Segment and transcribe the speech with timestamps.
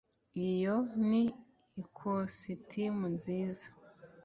[0.49, 0.75] iyo
[1.07, 1.23] ni
[1.83, 3.67] ikositimu nziza